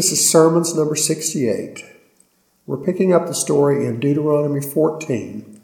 [0.00, 1.84] This is Sermons number 68.
[2.66, 5.60] We're picking up the story in Deuteronomy 14,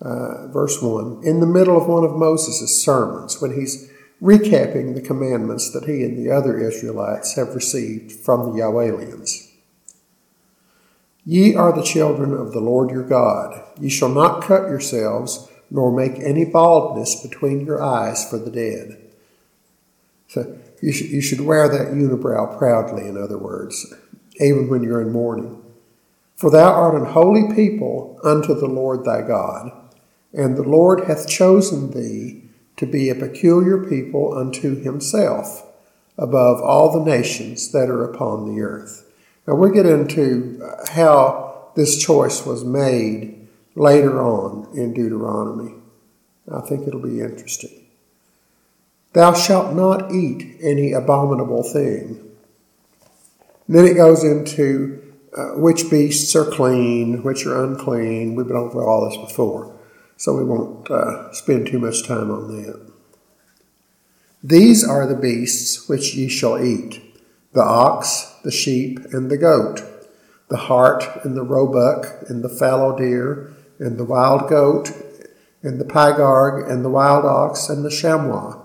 [0.00, 3.90] uh, verse 1, in the middle of one of Moses' sermons when he's
[4.22, 9.50] recapping the commandments that he and the other Israelites have received from the Yahwelians.
[11.26, 13.60] Ye are the children of the Lord your God.
[13.80, 19.00] Ye shall not cut yourselves, nor make any baldness between your eyes for the dead.
[20.28, 23.94] So you should, you should wear that unibrow proudly, in other words,
[24.38, 25.62] even when you're in mourning.
[26.36, 29.70] For thou art an holy people unto the Lord thy God,
[30.34, 32.42] and the Lord hath chosen thee
[32.76, 35.66] to be a peculiar people unto himself
[36.18, 39.10] above all the nations that are upon the earth.
[39.46, 45.76] Now we'll get into how this choice was made later on in Deuteronomy.
[46.52, 47.83] I think it'll be interesting.
[49.14, 52.20] Thou shalt not eat any abominable thing.
[53.68, 55.00] Then it goes into
[55.36, 58.34] uh, which beasts are clean, which are unclean.
[58.34, 59.72] We've been over all this before,
[60.16, 62.92] so we won't uh, spend too much time on that.
[64.42, 67.00] These are the beasts which ye shall eat
[67.52, 69.80] the ox, the sheep, and the goat,
[70.48, 74.90] the hart, and the roebuck, and the fallow deer, and the wild goat,
[75.62, 78.63] and the pygarg, and the wild ox, and the chamois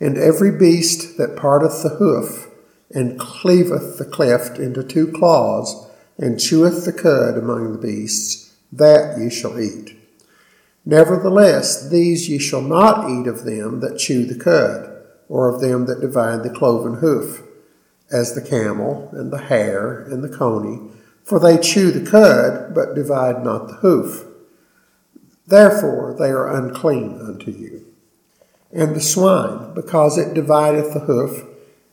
[0.00, 2.48] and every beast that parteth the hoof,
[2.90, 5.88] and cleaveth the cleft into two claws,
[6.18, 9.96] and cheweth the cud among the beasts, that ye shall eat.
[10.86, 14.90] Nevertheless, these ye shall not eat of them that chew the cud,
[15.28, 17.42] or of them that divide the cloven hoof,
[18.10, 20.80] as the camel, and the hare, and the coney,
[21.22, 24.24] for they chew the cud, but divide not the hoof.
[25.46, 27.89] Therefore they are unclean unto you
[28.72, 31.44] and the swine, because it divideth the hoof,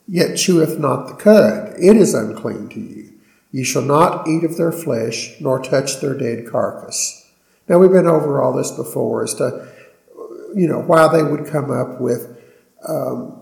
[0.08, 1.74] yet cheweth not the cud.
[1.80, 3.14] It is unclean to you.
[3.52, 7.30] Ye shall not eat of their flesh, nor touch their dead carcass.
[7.68, 9.68] Now, we've been over all this before as to,
[10.56, 12.38] you know, why they would come up with
[12.88, 13.42] um,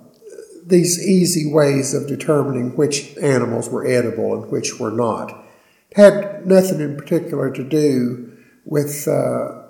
[0.65, 5.45] these easy ways of determining which animals were edible and which were not.
[5.91, 8.31] It had nothing in particular to do
[8.63, 9.07] with.
[9.07, 9.64] Uh,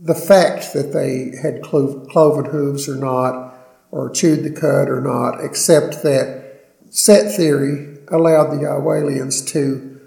[0.00, 3.54] the fact that they had cloven hooves or not,
[3.90, 10.00] or chewed the cud or not, except that set theory allowed the Yahwelians to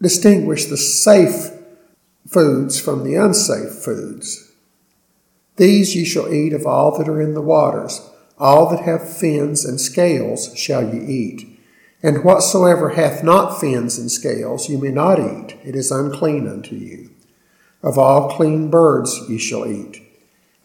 [0.00, 1.50] distinguish the safe
[2.26, 4.52] foods from the unsafe foods.
[5.56, 9.64] These ye shall eat of all that are in the waters, all that have fins
[9.64, 11.60] and scales shall ye eat.
[12.02, 16.76] And whatsoever hath not fins and scales you may not eat, it is unclean unto
[16.76, 17.10] you.
[17.82, 20.02] Of all clean birds ye shall eat.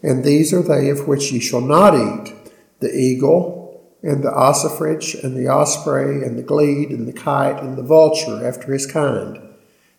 [0.01, 2.33] And these are they of which ye shall not eat
[2.79, 7.77] the eagle, and the ossifrage, and the osprey, and the glede, and the kite, and
[7.77, 9.39] the vulture after his kind,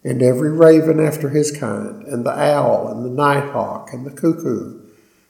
[0.04, 4.82] and every raven after his kind, and the owl, and the nighthawk, and the cuckoo,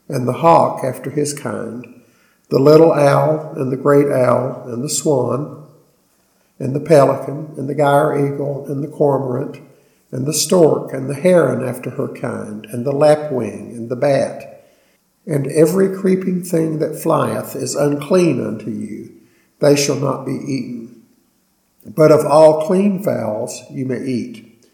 [0.08, 2.02] and the hawk after his kind,
[2.48, 5.64] the little owl, and the great owl, and the swan,
[6.58, 9.60] and the pelican, and the gier eagle, and the cormorant,
[10.14, 14.64] and the stork, and the heron after her kind, and the lapwing, and the bat.
[15.26, 19.12] And every creeping thing that flieth is unclean unto you,
[19.58, 21.02] they shall not be eaten.
[21.84, 24.64] But of all clean fowls you may eat.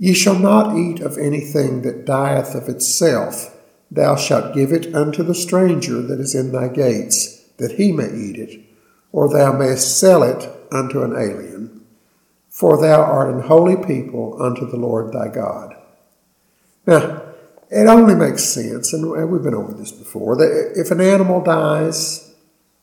[0.00, 3.56] Ye shall not eat of anything that dieth of itself.
[3.88, 8.12] Thou shalt give it unto the stranger that is in thy gates, that he may
[8.12, 8.64] eat it,
[9.12, 11.81] or thou mayst sell it unto an alien
[12.52, 15.74] for thou art an holy people unto the Lord thy God.
[16.86, 17.22] Now,
[17.70, 22.34] it only makes sense, and we've been over this before, that if an animal dies,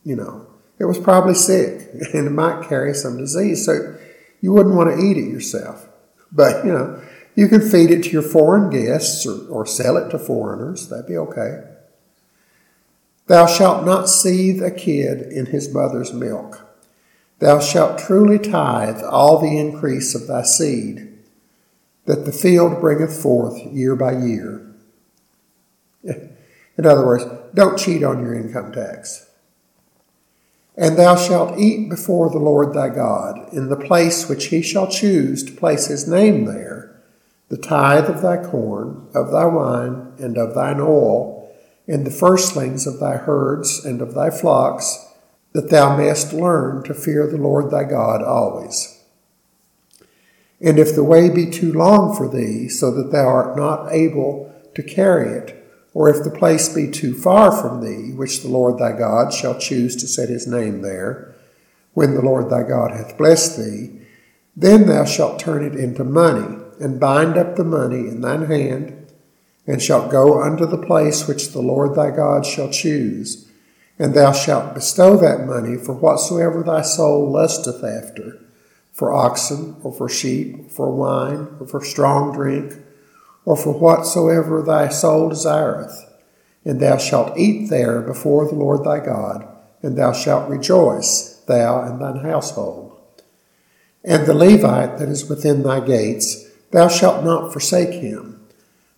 [0.03, 0.47] you know,
[0.79, 3.95] it was probably sick and it might carry some disease, so
[4.41, 5.87] you wouldn't want to eat it yourself.
[6.31, 6.99] But, you know,
[7.35, 10.89] you can feed it to your foreign guests or, or sell it to foreigners.
[10.89, 11.63] That'd be okay.
[13.27, 16.68] Thou shalt not seethe a kid in his mother's milk.
[17.39, 21.17] Thou shalt truly tithe all the increase of thy seed,
[22.05, 24.65] that the field bringeth forth year by year.
[26.03, 29.29] In other words, don't cheat on your income tax.
[30.75, 34.87] And thou shalt eat before the Lord thy God, in the place which he shall
[34.87, 37.01] choose to place his name there,
[37.49, 41.51] the tithe of thy corn, of thy wine, and of thine oil,
[41.87, 45.08] and the firstlings of thy herds and of thy flocks
[45.53, 48.99] that thou mayest learn to fear the Lord thy God always.
[50.61, 54.53] And if the way be too long for thee, so that thou art not able
[54.75, 55.55] to carry it,
[55.93, 59.57] or if the place be too far from thee, which the Lord thy God shall
[59.57, 61.33] choose to set his name there,
[61.93, 64.01] when the Lord thy God hath blessed thee,
[64.55, 69.07] then thou shalt turn it into money, and bind up the money in thine hand,
[69.65, 73.48] and shalt go unto the place which the Lord thy God shall choose,
[73.99, 78.39] and thou shalt bestow that money for whatsoever thy soul lusteth after,
[78.93, 82.73] for oxen, or for sheep, or for wine, or for strong drink,
[83.43, 86.05] or for whatsoever thy soul desireth.
[86.63, 89.45] And thou shalt eat there before the Lord thy God,
[89.81, 92.97] and thou shalt rejoice, thou and thine household.
[94.03, 98.47] And the Levite that is within thy gates, thou shalt not forsake him,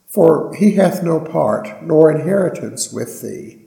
[0.08, 3.61] for he hath no part nor inheritance with thee.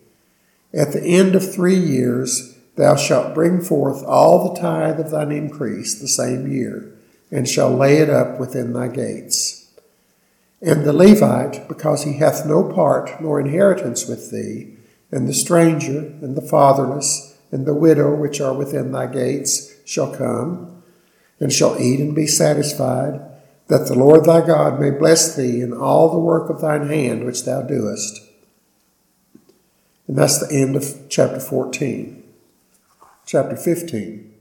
[0.77, 5.31] At the end of three years thou shalt bring forth all the tithe of thine
[5.31, 6.93] increase the same year,
[7.31, 9.71] and shall lay it up within thy gates.
[10.61, 14.77] And the Levite, because he hath no part nor inheritance with thee,
[15.13, 20.13] and the stranger, and the fatherless, and the widow which are within thy gates, shall
[20.13, 20.83] come,
[21.39, 23.21] and shall eat and be satisfied,
[23.69, 27.25] that the Lord thy God may bless thee in all the work of thine hand
[27.25, 28.24] which thou doest.
[30.07, 32.23] And that's the end of chapter 14.
[33.27, 34.33] Chapter 15.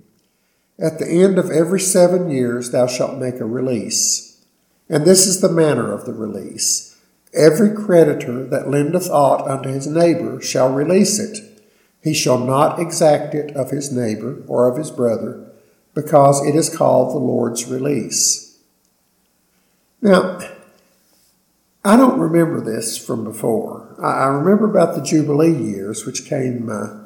[0.79, 4.43] At the end of every seven years thou shalt make a release.
[4.89, 6.97] And this is the manner of the release.
[7.33, 11.39] Every creditor that lendeth aught unto his neighbor shall release it.
[12.03, 15.49] He shall not exact it of his neighbor or of his brother,
[15.93, 18.59] because it is called the Lord's release.
[20.01, 20.37] Now,
[21.85, 23.82] I don't remember this from before.
[24.03, 27.03] I, remember about the Jubilee years, which came uh,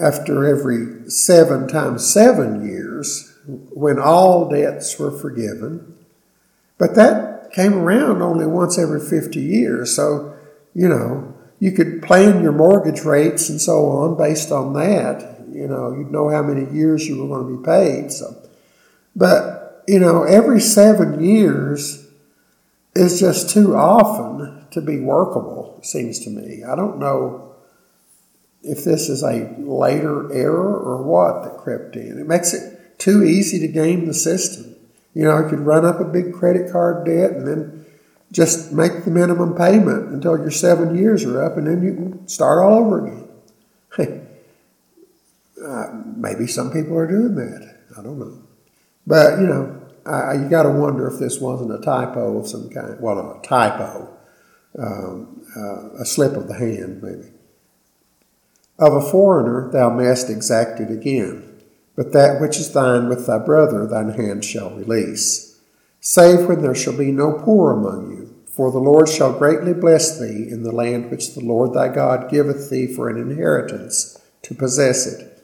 [0.00, 5.94] after every seven times seven years, when all debts were forgiven.
[6.76, 9.94] But that came around only once every 50 years.
[9.94, 10.36] So,
[10.74, 15.38] you know, you could plan your mortgage rates and so on based on that.
[15.50, 18.12] You know, you'd know how many years you were going to be paid.
[18.12, 18.36] So,
[19.16, 22.06] but you know, every seven years
[22.94, 25.78] is just too often to be workable.
[25.82, 26.64] Seems to me.
[26.64, 27.54] I don't know
[28.62, 32.18] if this is a later error or what that crept in.
[32.18, 34.74] It makes it too easy to game the system.
[35.14, 37.86] You know, you could run up a big credit card debt and then
[38.30, 42.28] just make the minimum payment until your seven years are up, and then you can
[42.28, 43.28] start all over again.
[45.64, 47.76] uh, maybe some people are doing that.
[47.98, 48.38] I don't know.
[49.06, 52.68] But, you know, I, you got to wonder if this wasn't a typo of some
[52.68, 53.00] kind.
[53.00, 54.17] Well, not a typo,
[54.78, 57.32] um, uh, a slip of the hand, maybe.
[58.78, 61.44] Of a foreigner thou mayest exact it again,
[61.96, 65.60] but that which is thine with thy brother thine hand shall release,
[66.00, 68.34] save when there shall be no poor among you.
[68.46, 72.30] For the Lord shall greatly bless thee in the land which the Lord thy God
[72.30, 75.42] giveth thee for an inheritance, to possess it.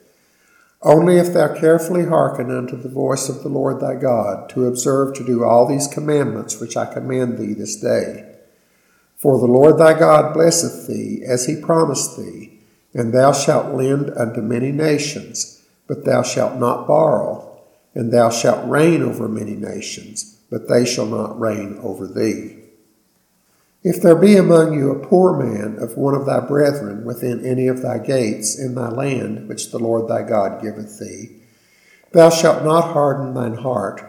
[0.81, 5.15] Only if thou carefully hearken unto the voice of the Lord thy God, to observe
[5.15, 8.34] to do all these commandments which I command thee this day.
[9.17, 12.59] For the Lord thy God blesseth thee, as he promised thee,
[12.93, 17.59] and thou shalt lend unto many nations, but thou shalt not borrow,
[17.93, 22.57] and thou shalt reign over many nations, but they shall not reign over thee.
[23.83, 27.67] If there be among you a poor man of one of thy brethren within any
[27.67, 31.37] of thy gates in thy land which the Lord thy God giveth thee,
[32.11, 34.01] thou shalt not harden thine heart,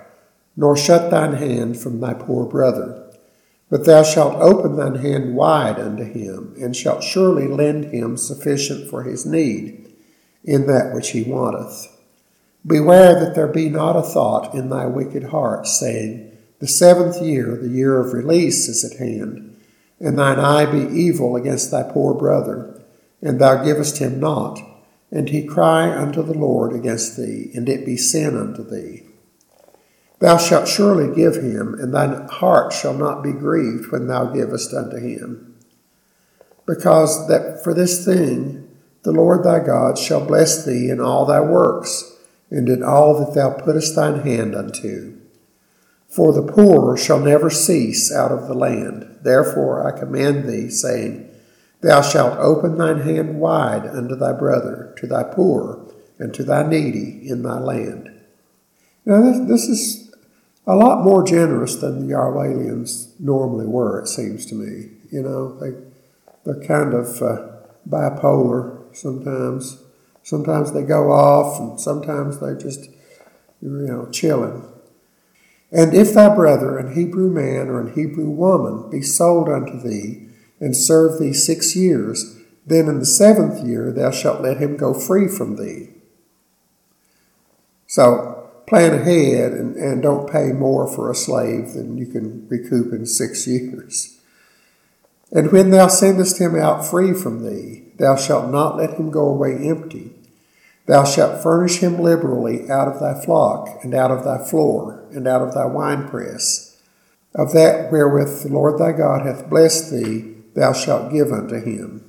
[0.57, 3.06] nor shut thine hand from thy poor brother.
[3.69, 8.89] But thou shalt open thine hand wide unto him, and shalt surely lend him sufficient
[8.89, 9.93] for his need
[10.45, 11.89] in that which he wanteth.
[12.65, 16.31] Beware that there be not a thought in thy wicked heart, saying,
[16.61, 19.57] The seventh year, the year of release, is at hand
[20.01, 22.83] and thine eye be evil against thy poor brother,
[23.23, 24.61] and thou givest him not,
[25.11, 29.05] and he cry unto the Lord against thee, and it be sin unto thee.
[30.19, 34.73] Thou shalt surely give him, and thine heart shall not be grieved when thou givest
[34.73, 35.55] unto him.
[36.67, 38.69] Because that for this thing
[39.03, 42.13] the Lord thy God shall bless thee in all thy works,
[42.51, 45.17] and in all that thou puttest thine hand unto.
[46.09, 49.19] For the poor shall never cease out of the land.
[49.23, 51.31] Therefore I command thee, saying,
[51.83, 55.87] Thou shalt open thine hand wide unto thy brother, to thy poor,
[56.19, 58.11] and to thy needy in thy land.
[59.05, 60.06] Now, this, this is
[60.67, 64.91] a lot more generous than the Yahwelians normally were, it seems to me.
[65.13, 65.71] You know, they,
[66.45, 67.49] they're kind of uh,
[67.89, 69.83] bipolar sometimes.
[70.23, 72.91] Sometimes they go off, and sometimes they just,
[73.63, 74.65] you know, chilling.
[75.71, 80.29] And if thy brother, an Hebrew man or an Hebrew woman, be sold unto thee,
[80.59, 84.93] and serve thee six years, then in the seventh year thou shalt let him go
[84.93, 85.91] free from thee.
[87.87, 92.93] So plan ahead and, and don't pay more for a slave than you can recoup
[92.93, 94.19] in six years.
[95.33, 99.29] And when thou sendest him out free from thee, thou shalt not let him go
[99.29, 100.13] away empty.
[100.87, 105.27] Thou shalt furnish him liberally out of thy flock, and out of thy floor, and
[105.27, 106.81] out of thy winepress.
[107.35, 112.03] Of that wherewith the Lord thy God hath blessed thee, thou shalt give unto him.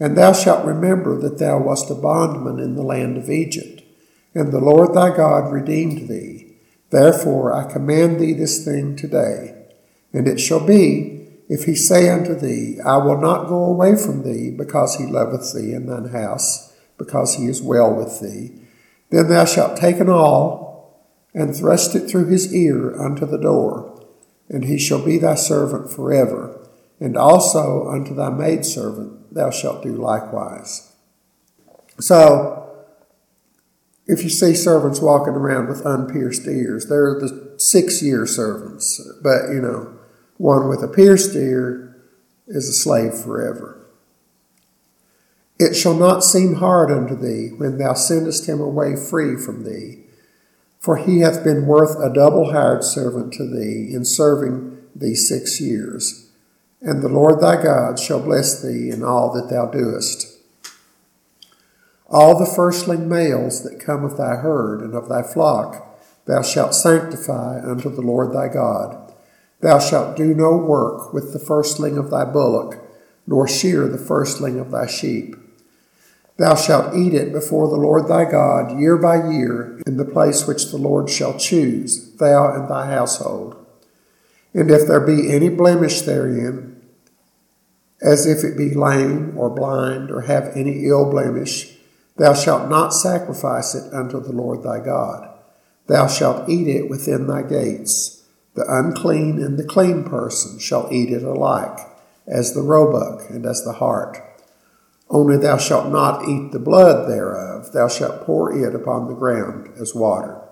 [0.00, 3.77] And thou shalt remember that thou wast a bondman in the land of Egypt,
[4.34, 6.56] and the Lord thy God redeemed thee.
[6.90, 9.54] Therefore I command thee this thing today.
[10.12, 14.22] And it shall be, if he say unto thee, I will not go away from
[14.22, 18.52] thee, because he loveth thee in thine house, because he is well with thee,
[19.10, 20.68] then thou shalt take an awl,
[21.34, 24.02] and thrust it through his ear unto the door,
[24.48, 26.54] and he shall be thy servant forever.
[27.00, 30.92] And also unto thy maidservant thou shalt do likewise.
[32.00, 32.67] So,
[34.08, 39.00] if you see servants walking around with unpierced ears, they're the six year servants.
[39.22, 39.98] But, you know,
[40.38, 41.94] one with a pierced ear
[42.46, 43.86] is a slave forever.
[45.58, 50.04] It shall not seem hard unto thee when thou sendest him away free from thee,
[50.80, 55.60] for he hath been worth a double hired servant to thee in serving thee six
[55.60, 56.30] years.
[56.80, 60.37] And the Lord thy God shall bless thee in all that thou doest.
[62.08, 65.84] All the firstling males that come of thy herd and of thy flock
[66.24, 69.12] thou shalt sanctify unto the Lord thy God.
[69.60, 72.78] Thou shalt do no work with the firstling of thy bullock,
[73.26, 75.36] nor shear the firstling of thy sheep.
[76.38, 80.46] Thou shalt eat it before the Lord thy God year by year in the place
[80.46, 83.56] which the Lord shall choose, thou and thy household.
[84.54, 86.80] And if there be any blemish therein,
[88.00, 91.77] as if it be lame or blind or have any ill blemish,
[92.18, 95.28] thou shalt not sacrifice it unto the Lord thy God.
[95.86, 98.22] Thou shalt eat it within thy gates.
[98.54, 101.78] The unclean and the clean person shall eat it alike,
[102.26, 104.18] as the roebuck and as the hart.
[105.08, 109.70] Only thou shalt not eat the blood thereof, thou shalt pour it upon the ground
[109.80, 110.42] as water.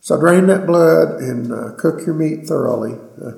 [0.00, 2.98] So drain that blood and uh, cook your meat thoroughly.
[3.22, 3.32] Uh,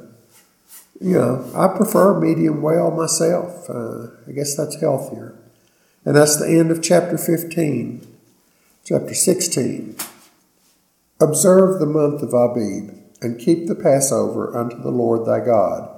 [1.01, 3.69] you know, I prefer medium well myself.
[3.69, 5.37] Uh, I guess that's healthier.
[6.05, 8.07] And that's the end of chapter 15.
[8.85, 9.97] Chapter 16.
[11.21, 15.89] Observe the month of Abib, and keep the Passover unto the Lord thy God.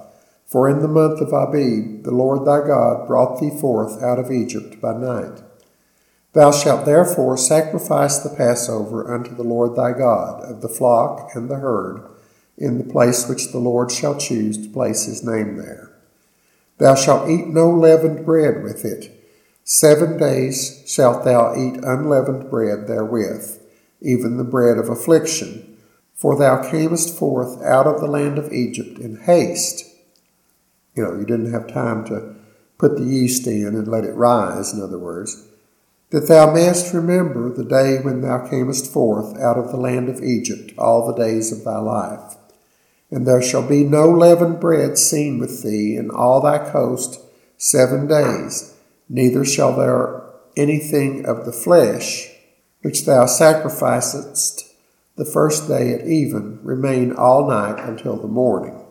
[0.45, 4.31] For in the month of Abib the Lord thy God brought thee forth out of
[4.31, 5.41] Egypt by night.
[6.33, 11.49] Thou shalt therefore sacrifice the Passover unto the Lord thy God of the flock and
[11.49, 12.07] the herd
[12.57, 15.91] in the place which the Lord shall choose to place his name there.
[16.77, 19.14] Thou shalt eat no leavened bread with it.
[19.65, 23.59] Seven days shalt thou eat unleavened bread therewith,
[23.99, 25.77] even the bread of affliction.
[26.13, 29.91] For thou camest forth out of the land of Egypt in haste
[30.95, 32.35] you know, you didn't have time to
[32.77, 35.47] put the yeast in and let it rise, in other words,
[36.11, 40.23] that thou mayest remember the day when thou camest forth out of the land of
[40.23, 42.35] Egypt all the days of thy life.
[43.11, 47.19] And there shall be no leavened bread seen with thee in all thy coast
[47.57, 48.74] seven days,
[49.09, 50.23] neither shall there
[50.57, 52.29] anything of the flesh
[52.81, 54.63] which thou sacrificest
[55.15, 58.81] the first day at even remain all night until the morning.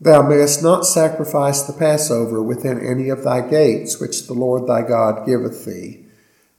[0.00, 4.82] Thou mayest not sacrifice the Passover within any of thy gates which the Lord thy
[4.82, 6.04] God giveth thee,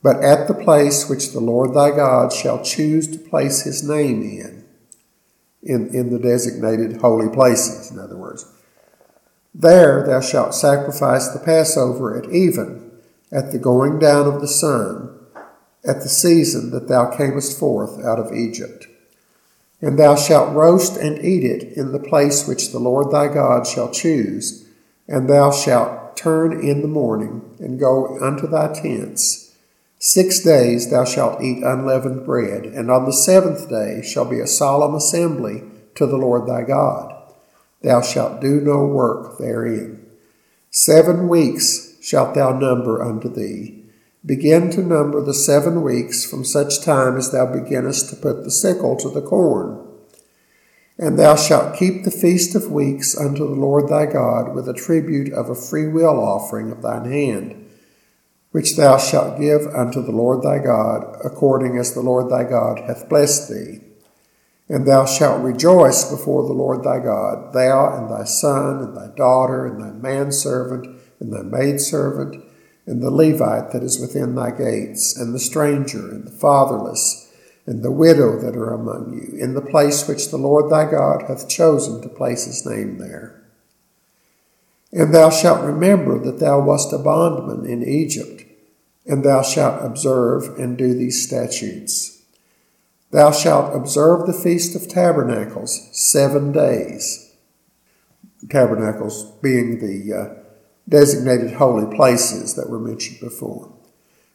[0.02, 4.22] but at the place which the Lord thy God shall choose to place his name
[4.22, 4.66] in,
[5.62, 8.46] in, in the designated holy places, in other words.
[9.58, 12.92] There thou shalt sacrifice the Passover at even,
[13.32, 15.18] at the going down of the sun,
[15.86, 18.88] at the season that thou camest forth out of Egypt.
[19.82, 23.66] And thou shalt roast and eat it in the place which the Lord thy God
[23.66, 24.68] shall choose,
[25.08, 29.56] and thou shalt turn in the morning and go unto thy tents.
[30.00, 34.48] Six days thou shalt eat unleavened bread, and on the seventh day shall be a
[34.48, 35.64] solemn assembly
[35.96, 37.15] to the Lord thy God.
[37.86, 40.04] Thou shalt do no work therein.
[40.72, 43.84] Seven weeks shalt thou number unto thee
[44.26, 48.50] Begin to number the seven weeks from such time as thou beginnest to put the
[48.50, 49.88] sickle to the corn.
[50.98, 54.74] And thou shalt keep the feast of weeks unto the Lord thy God with a
[54.74, 57.70] tribute of a freewill offering of thine hand,
[58.50, 62.80] which thou shalt give unto the Lord thy God, according as the Lord thy God
[62.80, 63.82] hath blessed thee.
[64.68, 69.16] And thou shalt rejoice before the Lord thy God, thou and thy son, and thy
[69.16, 70.88] daughter, and thy manservant,
[71.20, 72.44] and thy maidservant,
[72.88, 77.32] and the Levite that is within thy gates, and the stranger, and the fatherless,
[77.68, 81.24] and the widow that are among you, in the place which the Lord thy God
[81.28, 83.44] hath chosen to place his name there.
[84.92, 88.44] And thou shalt remember that thou wast a bondman in Egypt,
[89.06, 92.15] and thou shalt observe and do these statutes.
[93.16, 97.34] Thou shalt observe the Feast of Tabernacles seven days.
[98.50, 100.44] Tabernacles being the uh,
[100.90, 103.72] designated holy places that were mentioned before.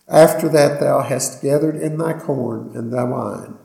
[0.08, 3.58] After that thou hast gathered in thy corn and thy wine,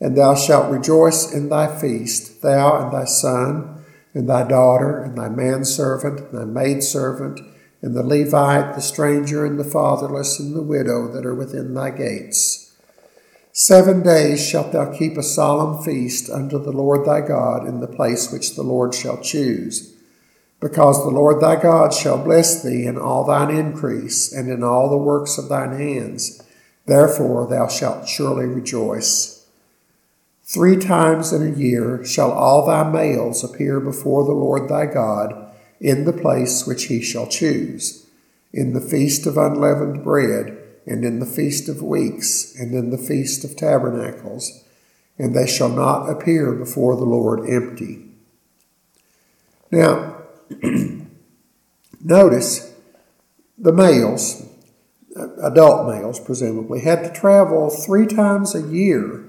[0.00, 5.16] and thou shalt rejoice in thy feast, thou and thy son, and thy daughter, and
[5.16, 7.38] thy manservant, and thy maidservant,
[7.82, 11.90] and the Levite, the stranger, and the fatherless, and the widow that are within thy
[11.90, 12.69] gates.
[13.62, 17.86] Seven days shalt thou keep a solemn feast unto the Lord thy God in the
[17.86, 19.94] place which the Lord shall choose
[20.60, 24.88] because the Lord thy God shall bless thee in all thine increase and in all
[24.88, 26.42] the works of thine hands.
[26.86, 29.46] Therefore thou shalt surely rejoice.
[30.42, 35.52] Three times in a year shall all thy males appear before the Lord thy God
[35.82, 38.06] in the place which he shall choose,
[38.54, 40.56] in the feast of unleavened bread,
[40.90, 44.64] and in the feast of weeks, and in the feast of tabernacles,
[45.18, 48.06] and they shall not appear before the Lord empty.
[49.70, 50.16] Now,
[52.02, 52.74] Notice
[53.58, 54.46] the males,
[55.42, 59.26] adult males presumably, had to travel three times a year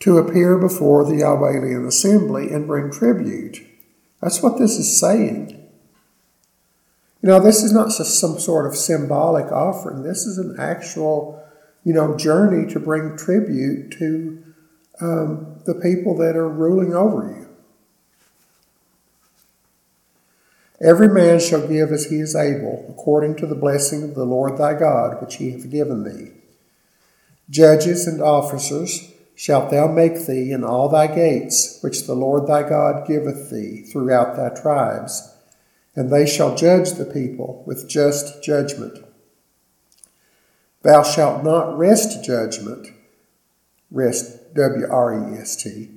[0.00, 3.66] to appear before the Yahwelian assembly and bring tribute.
[4.20, 5.55] That's what this is saying.
[7.26, 10.04] Know, this is not just some sort of symbolic offering.
[10.04, 11.42] This is an actual,
[11.82, 14.44] you know, journey to bring tribute to
[15.00, 17.48] um, the people that are ruling over you.
[20.80, 24.56] Every man shall give as he is able, according to the blessing of the Lord
[24.56, 26.30] thy God, which he hath given thee.
[27.50, 32.62] Judges and officers shalt thou make thee in all thy gates, which the Lord thy
[32.62, 35.32] God giveth thee throughout thy tribes,
[35.96, 38.98] and they shall judge the people with just judgment.
[40.82, 42.88] Thou shalt not rest judgment,
[43.90, 45.90] rest, W R E S T.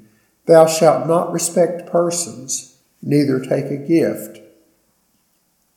[0.46, 4.40] Thou shalt not respect persons, neither take a gift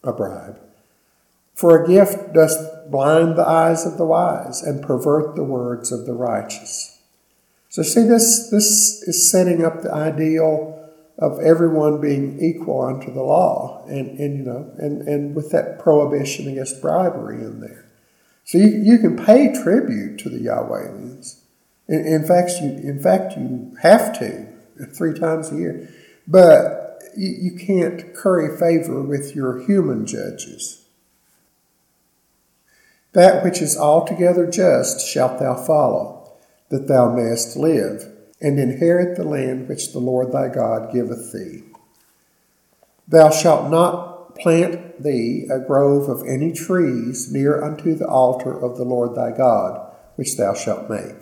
[0.04, 0.58] a bribe.
[1.54, 6.06] For a gift doth blind the eyes of the wise and pervert the words of
[6.06, 6.98] the righteous.
[7.68, 10.81] So see this this is setting up the ideal
[11.18, 15.78] of everyone being equal unto the law and, and you know and, and with that
[15.78, 17.86] prohibition against bribery in there.
[18.44, 21.40] So you, you can pay tribute to the Yahwelians.
[21.88, 24.52] In, in fact you in fact you have to
[24.86, 25.88] three times a year.
[26.26, 30.84] But you, you can't curry favor with your human judges.
[33.12, 36.32] That which is altogether just shalt thou follow,
[36.70, 38.11] that thou mayest live,
[38.42, 41.62] and inherit the land which the Lord thy God giveth thee.
[43.06, 48.76] Thou shalt not plant thee a grove of any trees near unto the altar of
[48.76, 51.16] the Lord thy God, which thou shalt make.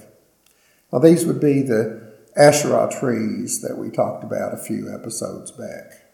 [0.93, 6.07] Now, these would be the Asherah trees that we talked about a few episodes back.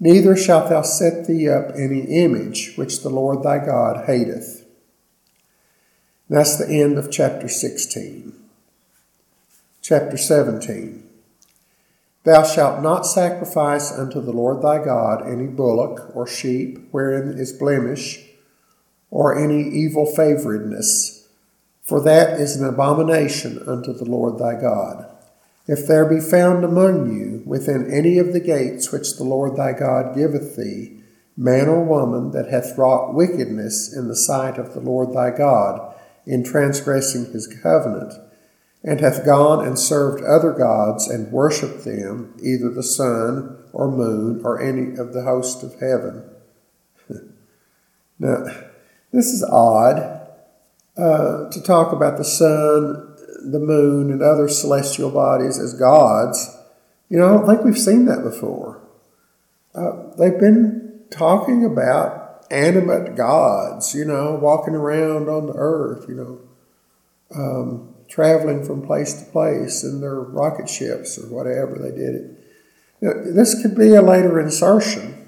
[0.00, 4.66] Neither shalt thou set thee up any image which the Lord thy God hateth.
[6.28, 8.43] That's the end of chapter 16.
[9.84, 11.06] Chapter 17.
[12.24, 17.52] Thou shalt not sacrifice unto the Lord thy God any bullock or sheep wherein is
[17.52, 18.24] blemish,
[19.10, 21.24] or any evil favoredness
[21.84, 25.06] for that is an abomination unto the Lord thy God.
[25.66, 29.72] If there be found among you within any of the gates which the Lord thy
[29.72, 31.00] God giveth thee,
[31.36, 35.94] man or woman that hath wrought wickedness in the sight of the Lord thy God,
[36.26, 38.14] in transgressing his covenant,
[38.84, 44.42] and hath gone and served other gods and worshipped them, either the sun or moon
[44.44, 46.22] or any of the host of heaven.
[48.18, 48.44] now,
[49.10, 50.28] this is odd
[50.98, 53.16] uh, to talk about the sun,
[53.50, 56.54] the moon, and other celestial bodies as gods.
[57.08, 58.82] You know, I don't think we've seen that before.
[59.74, 66.14] Uh, they've been talking about animate gods, you know, walking around on the earth, you
[66.14, 66.40] know,
[67.34, 73.34] um, traveling from place to place in their rocket ships or whatever they did it.
[73.34, 75.24] This could be a later insertion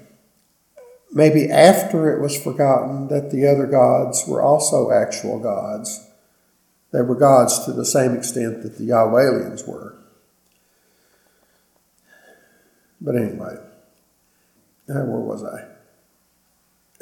[1.11, 6.07] maybe after it was forgotten that the other gods were also actual gods.
[6.91, 9.95] They were gods to the same extent that the Yahwelians were.
[13.01, 13.57] But anyway,
[14.89, 15.76] uh, where was I?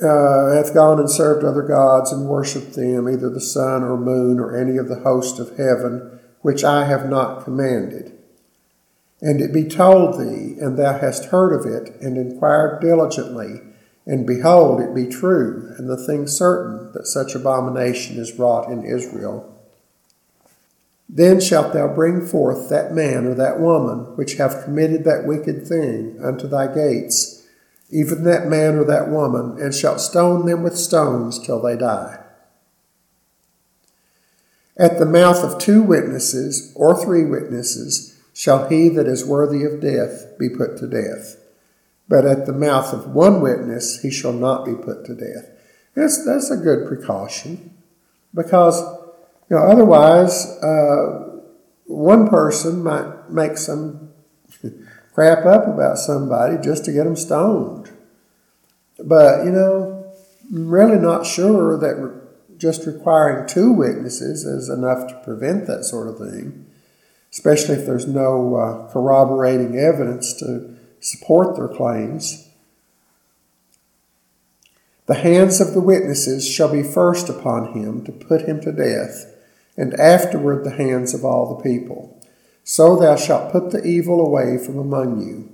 [0.01, 4.39] Uh, hath gone and served other gods and worshipped them, either the sun or moon
[4.39, 8.12] or any of the host of heaven, which I have not commanded.
[9.21, 13.62] And it be told thee, and thou hast heard of it, and inquired diligently,
[14.05, 18.84] and behold, it be true, and the thing certain, that such abomination is wrought in
[18.84, 19.51] Israel.
[21.08, 25.67] Then shalt thou bring forth that man or that woman which have committed that wicked
[25.67, 27.35] thing unto thy gates,
[27.89, 32.21] even that man or that woman, and shalt stone them with stones till they die.
[34.78, 39.80] At the mouth of two witnesses or three witnesses shall he that is worthy of
[39.80, 41.38] death be put to death.
[42.10, 45.50] But at the mouth of one witness he shall not be put to death.
[45.95, 47.74] That's, that's a good precaution
[48.34, 48.82] because
[49.50, 51.39] you know, otherwise, uh,
[51.86, 54.05] one person might make some
[55.15, 57.89] crap up about somebody just to get them stoned.
[59.01, 60.13] But, you know,
[60.51, 62.21] I'm really not sure that
[62.58, 66.65] just requiring two witnesses is enough to prevent that sort of thing,
[67.32, 72.49] especially if there's no uh, corroborating evidence to support their claims.
[75.06, 79.34] The hands of the witnesses shall be first upon him to put him to death
[79.78, 82.14] and afterward the hands of all the people.
[82.67, 85.51] So thou shalt put the evil away from among you.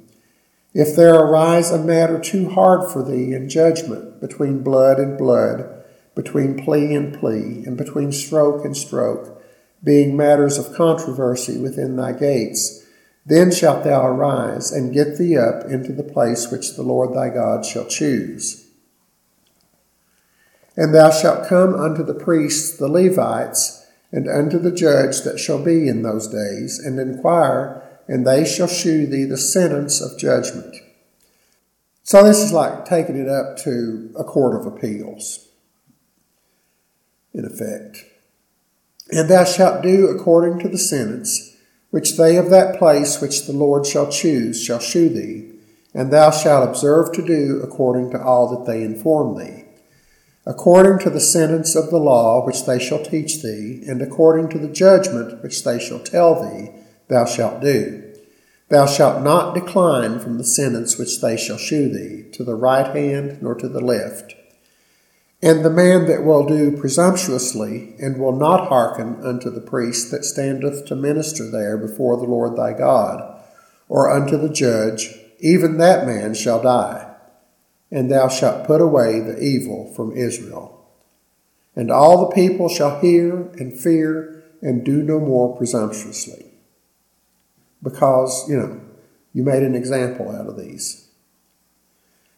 [0.74, 5.84] If there arise a matter too hard for thee in judgment between blood and blood,
[6.16, 9.44] between plea and plea, and between stroke and stroke,
[9.84, 12.86] being matters of controversy within thy gates,
[13.26, 17.28] then shalt thou arise and get thee up into the place which the Lord thy
[17.28, 18.70] God shall choose.
[20.78, 23.81] And thou shalt come unto the priests the Levites,
[24.12, 28.68] and unto the judge that shall be in those days, and inquire, and they shall
[28.68, 30.76] shew thee the sentence of judgment.
[32.04, 35.48] So this is like taking it up to a court of appeals,
[37.34, 38.06] in effect.
[39.12, 41.56] And thou shalt do according to the sentence
[41.90, 45.50] which they of that place which the Lord shall choose shall shew thee,
[45.94, 49.66] and thou shalt observe to do according to all that they inform thee
[50.46, 54.58] according to the sentence of the law which they shall teach thee, and according to
[54.58, 56.72] the judgment which they shall tell thee,
[57.08, 58.04] thou shalt do.
[58.70, 62.96] Thou shalt not decline from the sentence which they shall shew thee, to the right
[62.96, 64.34] hand nor to the left.
[65.44, 70.24] And the man that will do presumptuously, and will not hearken unto the priest that
[70.24, 73.40] standeth to minister there before the Lord thy God,
[73.90, 77.11] or unto the judge, even that man shall die
[77.92, 80.88] and thou shalt put away the evil from Israel.
[81.76, 86.46] And all the people shall hear and fear and do no more presumptuously.
[87.84, 88.82] Because, you know,
[89.34, 91.08] you made an example out of these.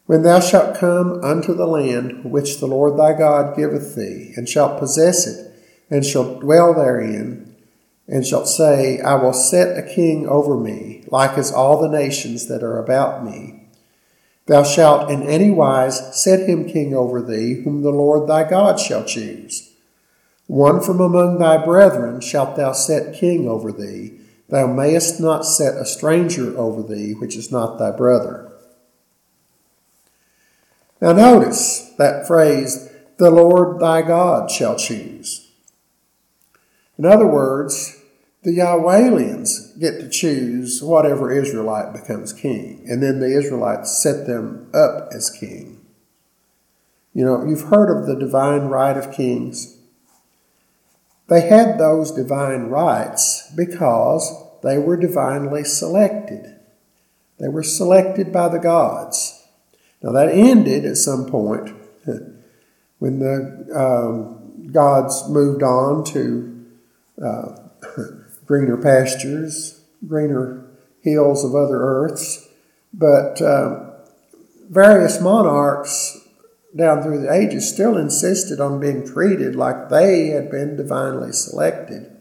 [0.05, 4.49] When thou shalt come unto the land which the Lord thy God giveth thee, and
[4.49, 5.53] shalt possess it,
[5.89, 7.55] and shalt dwell therein,
[8.07, 12.47] and shalt say, I will set a king over me, like as all the nations
[12.47, 13.62] that are about me,
[14.45, 18.79] Thou shalt in any wise set him king over thee, whom the Lord thy God
[18.79, 19.73] shall choose.
[20.47, 24.19] One from among thy brethren shalt thou set king over thee.
[24.49, 28.51] Thou mayest not set a stranger over thee, which is not thy brother.
[31.01, 35.49] Now notice that phrase, the Lord thy God shall choose.
[36.97, 38.02] In other words,
[38.43, 44.69] the Yahwelians get to choose whatever Israelite becomes king, and then the Israelites set them
[44.73, 45.79] up as king.
[47.13, 49.77] You know, you've heard of the divine right of kings.
[51.29, 54.29] They had those divine rights because
[54.62, 56.60] they were divinely selected.
[57.39, 59.47] They were selected by the gods.
[60.01, 61.69] Now, that ended at some point
[62.99, 66.65] when the um, gods moved on to.
[67.23, 67.62] Uh,
[68.45, 70.65] greener pastures, greener
[71.01, 72.47] hills of other earths.
[72.93, 73.91] But um,
[74.69, 76.27] various monarchs
[76.75, 82.12] down through the ages still insisted on being treated like they had been divinely selected,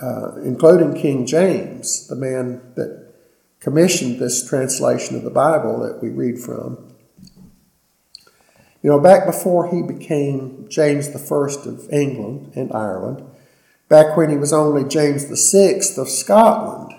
[0.00, 3.04] uh, including King James, the man that
[3.60, 6.92] commissioned this translation of the Bible that we read from.
[8.82, 13.24] You know, back before he became James I of England and Ireland,
[13.88, 16.94] back when he was only James VI of Scotland,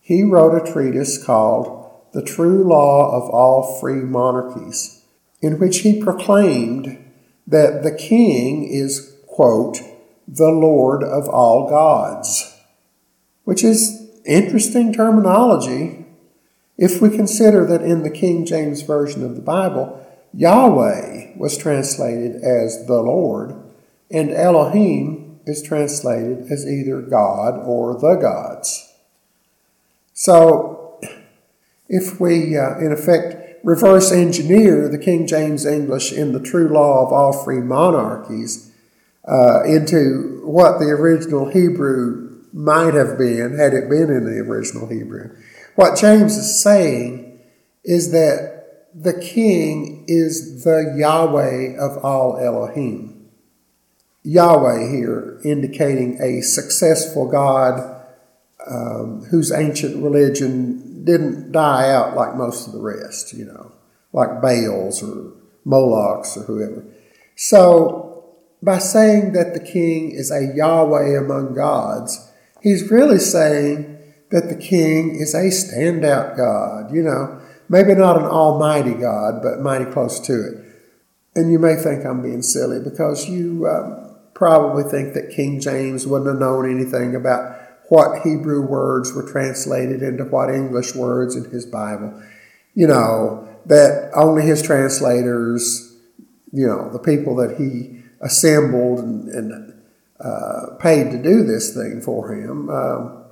[0.00, 5.02] he wrote a treatise called The True Law of All Free Monarchies,
[5.40, 6.98] in which he proclaimed
[7.46, 9.80] that the king is, quote,
[10.26, 12.56] the Lord of all gods,
[13.44, 16.06] which is interesting terminology.
[16.78, 20.00] If we consider that in the King James Version of the Bible,
[20.32, 23.54] Yahweh was translated as the Lord,
[24.10, 28.92] and Elohim is translated as either God or the gods.
[30.12, 31.00] So,
[31.88, 37.06] if we, uh, in effect, reverse engineer the King James English in the true law
[37.06, 38.72] of all free monarchies
[39.26, 44.86] uh, into what the original Hebrew might have been had it been in the original
[44.86, 45.36] Hebrew,
[45.74, 47.40] what James is saying
[47.82, 48.54] is that
[48.94, 53.13] the king is the Yahweh of all Elohim.
[54.24, 58.02] Yahweh here indicating a successful God
[58.66, 63.72] um, whose ancient religion didn't die out like most of the rest, you know,
[64.12, 65.32] like Baals or
[65.64, 66.84] Molochs or whoever.
[67.36, 68.24] So,
[68.62, 72.32] by saying that the king is a Yahweh among gods,
[72.62, 73.98] he's really saying
[74.30, 79.60] that the king is a standout God, you know, maybe not an almighty God, but
[79.60, 80.64] mighty close to it.
[81.36, 86.06] And you may think I'm being silly because you um, probably think that King James
[86.06, 91.44] wouldn't have known anything about what Hebrew words were translated into what English words in
[91.50, 92.20] his Bible.
[92.74, 95.96] You know, that only his translators,
[96.52, 99.82] you know, the people that he assembled and, and
[100.20, 103.24] uh, paid to do this thing for him, um,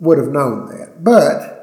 [0.00, 1.04] would have known that.
[1.04, 1.54] But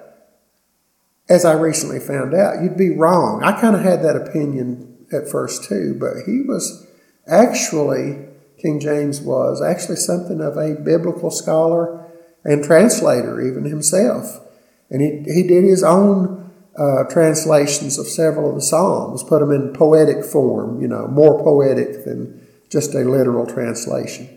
[1.30, 3.44] as I recently found out, you'd be wrong.
[3.44, 6.88] I kind of had that opinion at first too, but he was
[7.28, 8.26] actually
[8.58, 12.06] King James was actually something of a biblical scholar
[12.44, 14.40] and translator, even himself.
[14.90, 19.52] And he, he did his own uh, translations of several of the Psalms, put them
[19.52, 24.30] in poetic form, you know, more poetic than just a literal translation.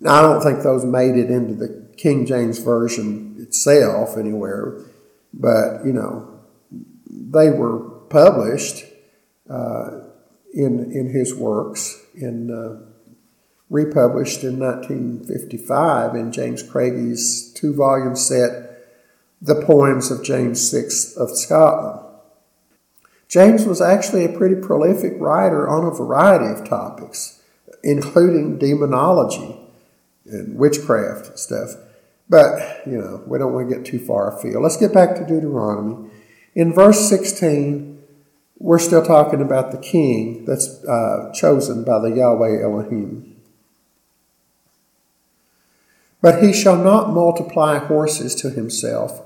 [0.00, 4.78] Now, I don't think those made it into the King James Version itself anywhere,
[5.34, 6.40] but, you know,
[7.10, 8.84] they were published
[9.48, 10.00] uh,
[10.54, 12.50] in, in his works in.
[12.50, 12.86] Uh,
[13.70, 18.84] republished in 1955 in James Craigie's two volume set,
[19.40, 22.06] The Poems of James VI of Scotland.
[23.28, 27.40] James was actually a pretty prolific writer on a variety of topics,
[27.84, 29.56] including demonology
[30.26, 31.76] and witchcraft and stuff.
[32.28, 34.62] But, you know, we don't want to get too far afield.
[34.62, 36.10] Let's get back to Deuteronomy.
[36.56, 37.99] In verse 16,
[38.60, 43.40] we're still talking about the king that's uh, chosen by the Yahweh Elohim.
[46.20, 49.22] But he shall not multiply horses to himself,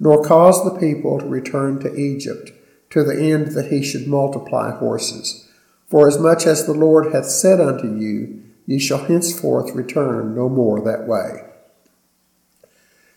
[0.00, 2.50] nor cause the people to return to Egypt,
[2.88, 5.46] to the end that he should multiply horses.
[5.88, 10.48] For as much as the Lord hath said unto you, ye shall henceforth return no
[10.48, 11.44] more that way.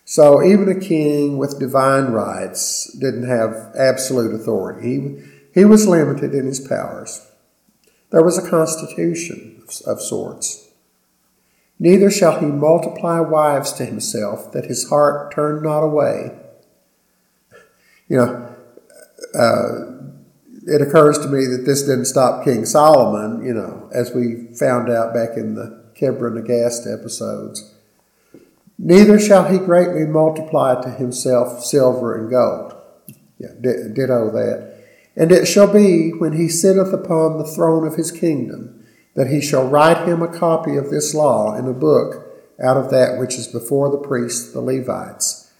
[0.04, 4.88] So even a king with divine rights didn't have absolute authority.
[4.88, 7.28] He, he was limited in his powers.
[8.10, 10.68] There was a constitution of, sorts.
[11.78, 16.38] Neither shall he multiply wives to himself, that his heart turn not away.
[18.08, 18.56] You know,
[19.34, 19.92] uh,
[20.66, 24.90] it occurs to me that this didn't stop King Solomon, you know, as we found
[24.90, 27.74] out back in the Kebra Nagast episodes.
[28.78, 32.74] Neither shall he greatly multiply to himself silver and gold.
[33.38, 34.71] Yeah, ditto that.
[35.16, 38.82] And it shall be when he sitteth upon the throne of his kingdom
[39.14, 42.26] that he shall write him a copy of this law in a book
[42.62, 45.52] out of that which is before the priests, the Levites.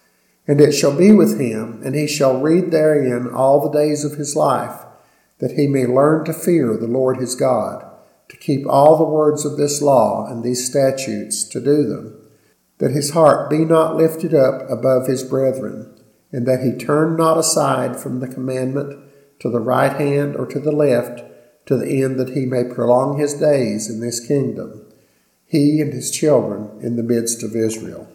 [0.46, 4.16] And it shall be with him, and he shall read therein all the days of
[4.16, 4.84] his life,
[5.38, 7.84] that he may learn to fear the Lord his God,
[8.28, 12.18] to keep all the words of this law and these statutes, to do them,
[12.78, 15.94] that his heart be not lifted up above his brethren,
[16.32, 19.01] and that he turn not aside from the commandment
[19.42, 21.20] to the right hand or to the left
[21.66, 24.86] to the end that he may prolong his days in this kingdom,
[25.46, 28.08] he and his children in the midst of Israel.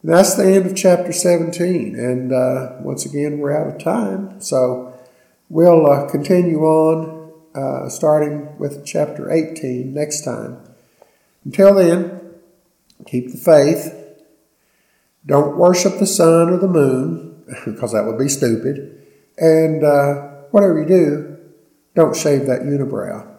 [0.00, 1.94] And that's the end of chapter 17.
[1.94, 4.40] And uh, once again, we're out of time.
[4.40, 4.98] So
[5.50, 10.58] we'll uh, continue on, uh, starting with chapter 18 next time.
[11.44, 12.18] Until then,
[13.06, 13.94] keep the faith.
[15.26, 19.01] Don't worship the sun or the moon, because that would be stupid.
[19.38, 20.14] And uh,
[20.50, 21.38] whatever you do,
[21.94, 23.31] don't shave that unibrow.